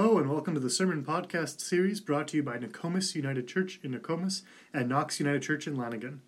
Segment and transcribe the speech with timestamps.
[0.00, 3.80] Hello, and welcome to the Sermon Podcast series brought to you by Nokomis United Church
[3.82, 6.22] in Nokomis and Knox United Church in Lanigan.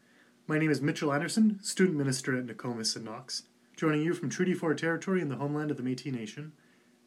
[0.48, 3.44] My name is Mitchell Anderson, student minister at Nokomis and Knox,
[3.76, 6.50] joining you from Treaty 4 territory in the homeland of the Metis Nation.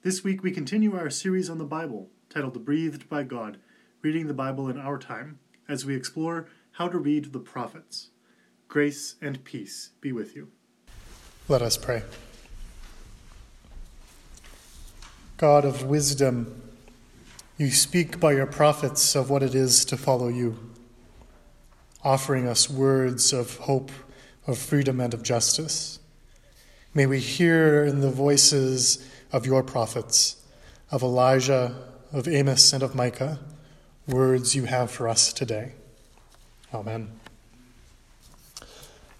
[0.03, 3.57] This week we continue our series on the Bible, titled Breathed by God
[4.01, 8.11] Reading the Bible in Our Time, as we explore how to read the prophets.
[8.69, 10.47] Grace and peace be with you.
[11.49, 12.03] Let us pray.
[15.43, 16.61] God of wisdom,
[17.57, 20.57] you speak by your prophets of what it is to follow you,
[22.01, 23.91] offering us words of hope,
[24.47, 25.99] of freedom, and of justice.
[26.93, 30.41] May we hear in the voices of your prophets,
[30.91, 31.75] of Elijah,
[32.13, 33.37] of Amos, and of Micah,
[34.07, 35.73] words you have for us today.
[36.73, 37.11] Amen.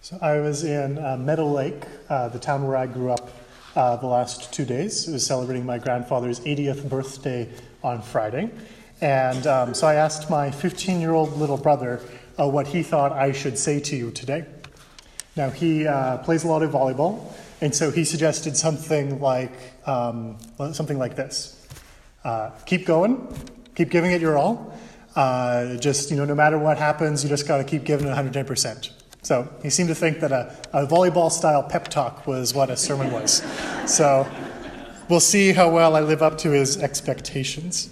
[0.02, 3.30] So I was in uh, Meadow Lake, uh, the town where I grew up
[3.76, 5.08] uh, the last two days.
[5.08, 7.50] It was celebrating my grandfather's 80th birthday
[7.84, 8.52] on Friday.
[9.02, 12.00] And um, so I asked my 15 year old little brother
[12.40, 14.46] uh, what he thought I should say to you today.
[15.36, 19.52] Now, he uh, plays a lot of volleyball, and so he suggested something like,
[19.88, 20.38] um,
[20.74, 21.68] something like this
[22.24, 23.28] uh, Keep going,
[23.76, 24.78] keep giving it your all.
[25.16, 28.12] Uh, just, you know, no matter what happens, you just got to keep giving it
[28.12, 28.92] 110%.
[29.24, 32.76] So he seemed to think that a, a volleyball style pep talk was what a
[32.76, 33.42] sermon was.
[33.88, 34.30] So
[35.10, 37.90] we'll see how well I live up to his expectations.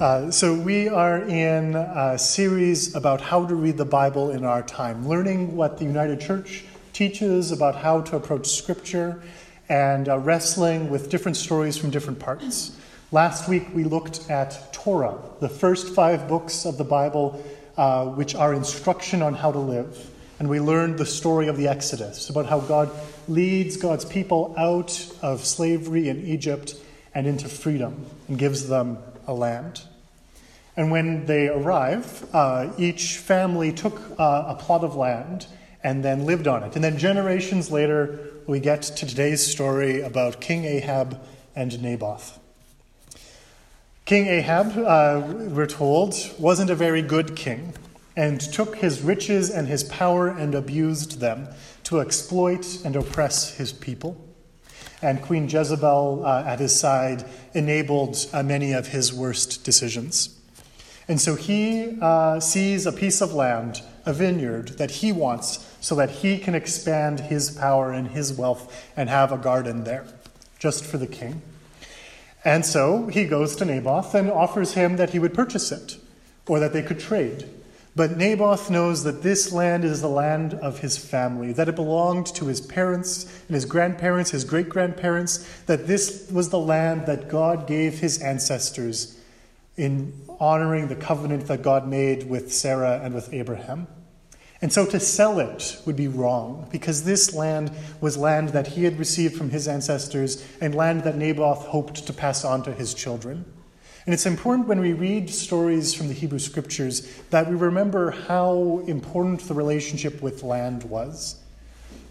[0.00, 4.62] Uh, so, we are in a series about how to read the Bible in our
[4.62, 9.20] time, learning what the United Church teaches about how to approach Scripture
[9.68, 12.78] and uh, wrestling with different stories from different parts.
[13.10, 17.44] Last week, we looked at Torah, the first five books of the Bible
[17.78, 20.10] uh, which are instruction on how to live.
[20.38, 22.90] And we learned the story of the Exodus, about how God
[23.28, 26.74] leads God's people out of slavery in Egypt
[27.14, 29.82] and into freedom and gives them a land.
[30.76, 35.46] And when they arrive, uh, each family took uh, a plot of land
[35.82, 36.74] and then lived on it.
[36.74, 41.20] And then generations later, we get to today's story about King Ahab
[41.54, 42.38] and Naboth.
[44.08, 45.20] King Ahab, uh,
[45.50, 47.74] we're told, wasn't a very good king
[48.16, 51.46] and took his riches and his power and abused them
[51.84, 54.16] to exploit and oppress his people.
[55.02, 60.40] And Queen Jezebel uh, at his side enabled uh, many of his worst decisions.
[61.06, 65.94] And so he uh, sees a piece of land, a vineyard, that he wants so
[65.96, 70.06] that he can expand his power and his wealth and have a garden there,
[70.58, 71.42] just for the king.
[72.44, 75.96] And so he goes to Naboth and offers him that he would purchase it,
[76.46, 77.48] or that they could trade.
[77.96, 82.26] But Naboth knows that this land is the land of his family, that it belonged
[82.36, 87.28] to his parents and his grandparents, his great grandparents, that this was the land that
[87.28, 89.18] God gave his ancestors
[89.76, 93.88] in honoring the covenant that God made with Sarah and with Abraham.
[94.60, 97.70] And so to sell it would be wrong, because this land
[98.00, 102.12] was land that he had received from his ancestors and land that Naboth hoped to
[102.12, 103.44] pass on to his children.
[104.04, 108.82] And it's important when we read stories from the Hebrew scriptures that we remember how
[108.86, 111.36] important the relationship with land was.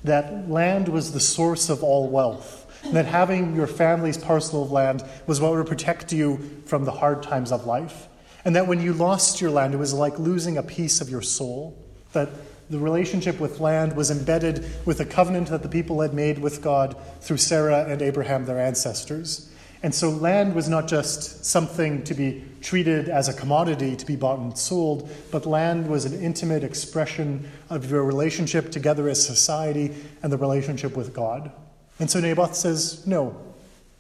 [0.04, 5.04] That land was the source of all wealth, that having your family's parcel of land
[5.26, 8.08] was what would protect you from the hard times of life.
[8.46, 11.24] And that when you lost your land, it was like losing a piece of your
[11.24, 11.84] soul
[12.14, 12.30] that
[12.70, 16.62] the relationship with land was embedded with a covenant that the people had made with
[16.62, 19.50] God through Sarah and Abraham, their ancestors.
[19.84, 24.16] And so land was not just something to be treated as a commodity to be
[24.16, 29.96] bought and sold, but land was an intimate expression of your relationship together as society
[30.24, 31.52] and the relationship with God.
[32.00, 33.40] And so Naboth says, No,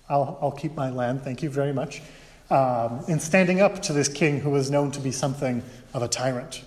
[0.10, 2.02] I'll, I'll keep my land, thank you very much,
[2.50, 5.62] um, in standing up to this king who was known to be something
[5.94, 6.64] of a tyrant.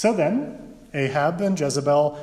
[0.00, 2.18] So then, Ahab and Jezebel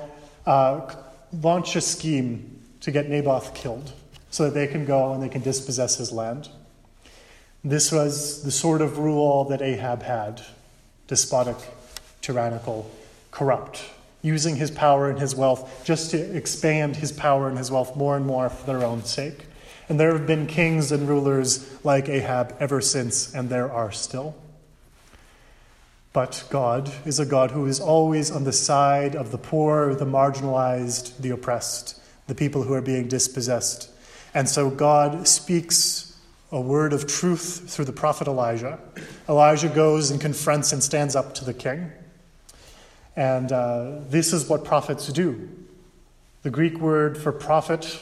[0.47, 0.95] uh,
[1.43, 3.93] launch a scheme to get Naboth killed
[4.31, 6.49] so that they can go and they can dispossess his land.
[7.63, 10.41] This was the sort of rule that Ahab had
[11.05, 11.57] despotic,
[12.19, 12.89] tyrannical,
[13.29, 13.83] corrupt,
[14.23, 18.17] using his power and his wealth just to expand his power and his wealth more
[18.17, 19.45] and more for their own sake.
[19.87, 24.33] And there have been kings and rulers like Ahab ever since, and there are still.
[26.17, 30.03] But God is a God who is always on the side of the poor, the
[30.03, 33.91] marginalized, the oppressed, the people who are being dispossessed.
[34.33, 36.17] And so God speaks
[36.51, 38.79] a word of truth through the prophet Elijah.
[39.29, 41.91] Elijah goes and confronts and stands up to the king.
[43.15, 45.47] And uh, this is what prophets do.
[46.41, 48.01] The Greek word for prophet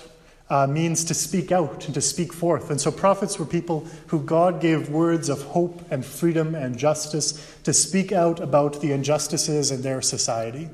[0.49, 2.69] uh, means to speak out and to speak forth.
[2.69, 7.57] And so prophets were people who God gave words of hope and freedom and justice
[7.63, 10.69] to speak out about the injustices in their society,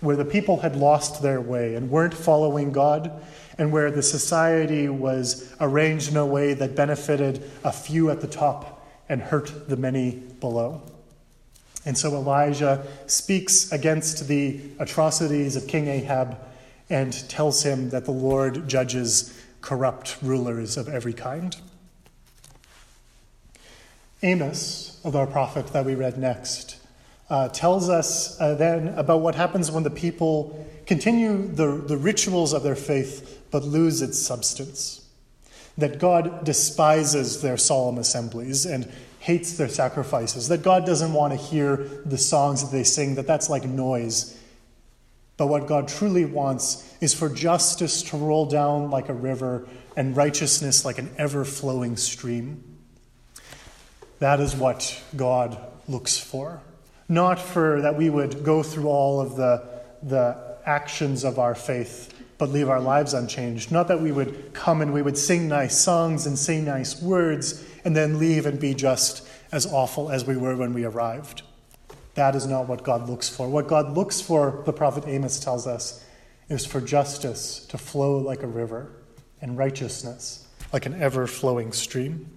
[0.00, 3.12] where the people had lost their way and weren't following God,
[3.58, 8.26] and where the society was arranged in a way that benefited a few at the
[8.26, 10.82] top and hurt the many below.
[11.86, 16.38] And so Elijah speaks against the atrocities of King Ahab
[16.90, 21.56] and tells him that the Lord judges corrupt rulers of every kind.
[24.22, 26.76] Amos, our prophet that we read next,
[27.30, 32.52] uh, tells us uh, then about what happens when the people continue the, the rituals
[32.52, 35.06] of their faith but lose its substance.
[35.78, 38.90] That God despises their solemn assemblies and
[39.20, 43.26] hates their sacrifices, that God doesn't want to hear the songs that they sing, that
[43.26, 44.38] that's like noise
[45.36, 49.66] but what God truly wants is for justice to roll down like a river
[49.96, 52.62] and righteousness like an ever flowing stream.
[54.20, 55.58] That is what God
[55.88, 56.62] looks for.
[57.08, 59.68] Not for that we would go through all of the,
[60.02, 63.70] the actions of our faith but leave our lives unchanged.
[63.70, 67.64] Not that we would come and we would sing nice songs and say nice words
[67.84, 71.42] and then leave and be just as awful as we were when we arrived.
[72.14, 73.48] That is not what God looks for.
[73.48, 76.04] What God looks for, the prophet Amos tells us,
[76.48, 78.92] is for justice to flow like a river
[79.40, 80.44] and righteousness
[80.74, 82.28] like an ever flowing stream.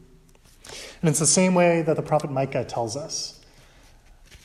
[1.02, 3.40] And it's the same way that the prophet Micah tells us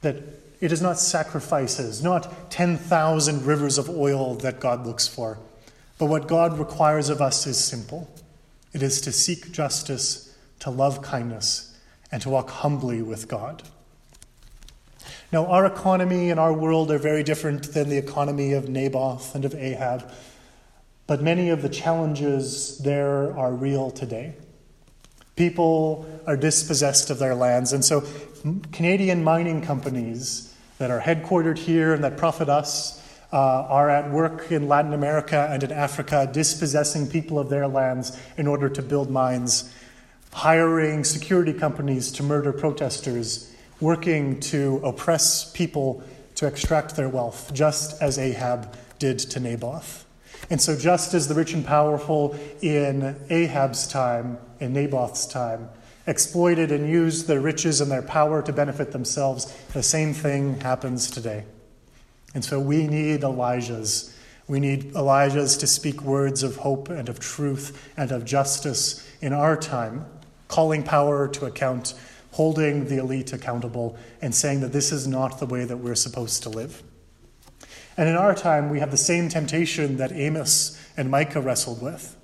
[0.00, 0.16] that
[0.60, 5.38] it is not sacrifices, not 10,000 rivers of oil that God looks for,
[5.98, 8.08] but what God requires of us is simple
[8.72, 11.76] it is to seek justice, to love kindness,
[12.10, 13.62] and to walk humbly with God.
[15.32, 19.46] Now, our economy and our world are very different than the economy of Naboth and
[19.46, 20.12] of Ahab,
[21.06, 24.34] but many of the challenges there are real today.
[25.34, 28.04] People are dispossessed of their lands, and so
[28.72, 33.00] Canadian mining companies that are headquartered here and that profit us
[33.32, 38.20] uh, are at work in Latin America and in Africa, dispossessing people of their lands
[38.36, 39.72] in order to build mines,
[40.34, 43.51] hiring security companies to murder protesters
[43.82, 46.02] working to oppress people
[46.36, 50.06] to extract their wealth, just as Ahab did to Naboth.
[50.48, 55.68] And so, just as the rich and powerful in Ahab's time, in Naboth's time,
[56.06, 61.10] exploited and used their riches and their power to benefit themselves, the same thing happens
[61.10, 61.44] today.
[62.34, 64.12] And so, we need Elijahs.
[64.48, 69.32] We need Elijahs to speak words of hope and of truth and of justice in
[69.32, 70.06] our time,
[70.48, 71.94] calling power to account
[72.32, 76.42] holding the elite accountable and saying that this is not the way that we're supposed
[76.42, 76.82] to live.
[77.96, 82.16] And in our time, we have the same temptation that Amos and Micah wrestled with,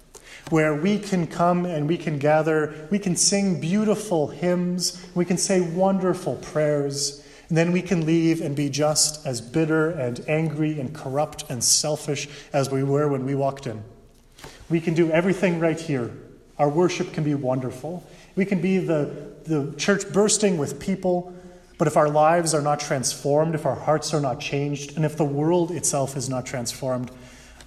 [0.48, 5.36] where we can come and we can gather, we can sing beautiful hymns, we can
[5.36, 10.80] say wonderful prayers, and then we can leave and be just as bitter and angry
[10.80, 13.84] and corrupt and selfish as we were when we walked in.
[14.70, 16.10] We can do everything right here.
[16.58, 18.06] Our worship can be wonderful.
[18.36, 21.34] We can be the, the church bursting with people,
[21.78, 25.16] but if our lives are not transformed, if our hearts are not changed, and if
[25.16, 27.10] the world itself is not transformed,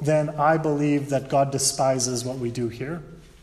[0.02, 3.02] then I believe that God despises what we do here.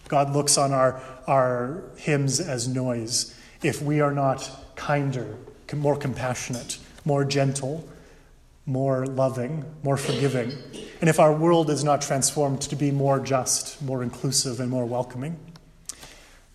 [0.08, 5.36] God looks on our, our hymns as noise if we are not kinder,
[5.74, 7.88] more compassionate, more gentle,
[8.66, 10.52] more loving, more forgiving,
[11.00, 14.86] and if our world is not transformed to be more just, more inclusive, and more
[14.86, 15.38] welcoming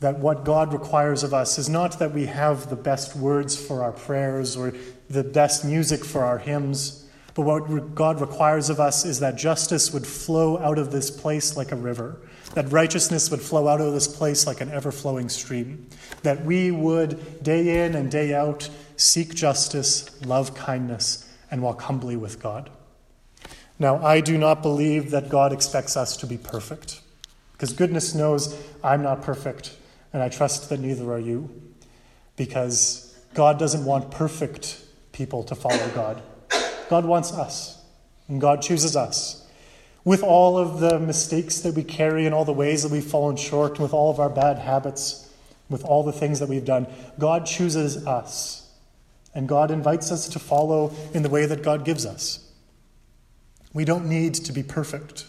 [0.04, 3.82] that what God requires of us is not that we have the best words for
[3.82, 4.74] our prayers or
[5.10, 9.94] the best music for our hymns, but what God requires of us is that justice
[9.94, 12.20] would flow out of this place like a river,
[12.54, 15.88] that righteousness would flow out of this place like an ever flowing stream,
[16.24, 22.18] that we would, day in and day out, seek justice, love kindness, and walk humbly
[22.18, 22.70] with God.
[23.84, 27.02] Now, I do not believe that God expects us to be perfect,
[27.52, 29.76] because goodness knows I'm not perfect
[30.14, 31.50] and I trust that neither are you,
[32.38, 36.22] because God doesn't want perfect people to follow God.
[36.90, 37.84] God wants us,
[38.30, 39.46] and God chooses us.
[40.06, 43.36] With all of the mistakes that we carry and all the ways that we've fallen
[43.36, 45.30] short, and with all of our bad habits,
[45.70, 46.88] with all the things that we've done,
[47.20, 48.66] God chooses us.
[49.36, 52.43] And God invites us to follow in the way that God gives us.
[53.74, 55.26] We don't need to be perfect.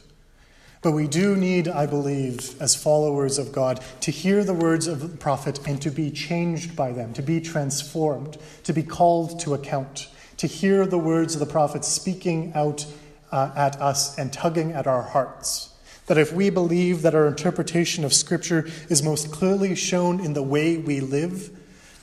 [0.84, 5.00] But we do need, I believe, as followers of God, to hear the words of
[5.00, 9.54] the prophet and to be changed by them, to be transformed, to be called to
[9.54, 12.84] account, to hear the words of the prophet speaking out
[13.32, 15.70] uh, at us and tugging at our hearts.
[16.06, 20.42] That if we believe that our interpretation of Scripture is most clearly shown in the
[20.42, 21.48] way we live,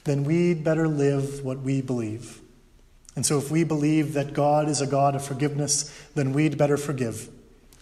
[0.05, 2.40] then we'd better live what we believe.
[3.15, 6.77] And so, if we believe that God is a God of forgiveness, then we'd better
[6.77, 7.29] forgive.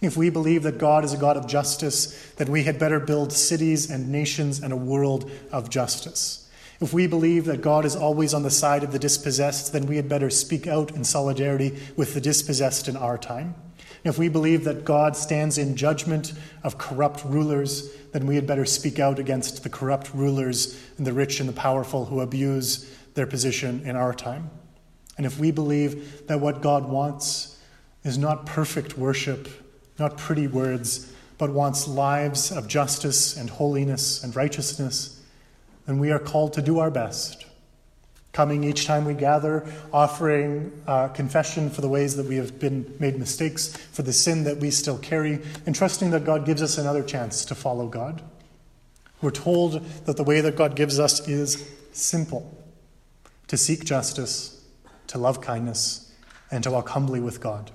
[0.00, 3.32] If we believe that God is a God of justice, then we had better build
[3.32, 6.48] cities and nations and a world of justice.
[6.80, 9.96] If we believe that God is always on the side of the dispossessed, then we
[9.96, 13.54] had better speak out in solidarity with the dispossessed in our time.
[14.02, 16.32] If we believe that God stands in judgment
[16.62, 21.12] of corrupt rulers, then we had better speak out against the corrupt rulers and the
[21.12, 24.50] rich and the powerful who abuse their position in our time.
[25.20, 27.58] And if we believe that what God wants
[28.04, 29.50] is not perfect worship,
[29.98, 35.22] not pretty words, but wants lives of justice and holiness and righteousness,
[35.84, 37.44] then we are called to do our best
[38.32, 42.90] coming each time we gather, offering uh, confession for the ways that we have been
[42.98, 46.78] made mistakes, for the sin that we still carry, and trusting that God gives us
[46.78, 48.22] another chance to follow God.
[49.20, 52.56] We're told that the way that God gives us is simple
[53.48, 54.59] to seek justice,
[55.10, 56.12] to love kindness,
[56.50, 57.70] and to walk humbly with God.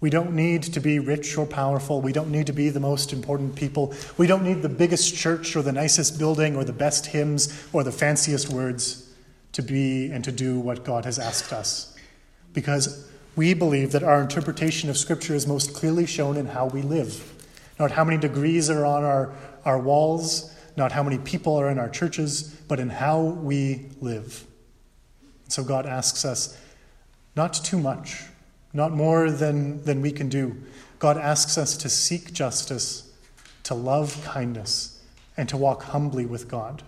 [0.00, 2.00] We don't need to be rich or powerful.
[2.00, 3.94] We don't need to be the most important people.
[4.18, 7.84] We don't need the biggest church or the nicest building or the best hymns or
[7.84, 9.10] the fanciest words
[9.52, 11.96] to be and to do what God has asked us.
[12.52, 16.82] Because we believe that our interpretation of Scripture is most clearly shown in how we
[16.82, 17.32] live.
[17.78, 19.32] Not how many degrees are on our,
[19.64, 24.44] our walls, not how many people are in our churches, but in how we live.
[25.48, 26.58] So God asks us
[27.36, 28.22] not too much,
[28.72, 30.56] not more than, than we can do.
[30.98, 33.12] God asks us to seek justice,
[33.64, 35.02] to love kindness,
[35.36, 36.82] and to walk humbly with God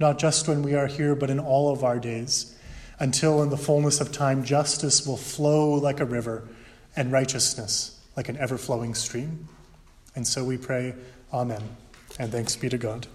[0.00, 2.54] not just when we are here, but in all of our days,
[2.98, 6.48] until in the fullness of time justice will flow like a river
[6.96, 9.48] and righteousness like an ever flowing stream.
[10.14, 10.94] And so we pray,
[11.32, 11.62] Amen,
[12.18, 13.06] and thanks be to God.